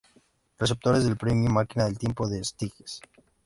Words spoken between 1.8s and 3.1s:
del Tiempo en Sitges.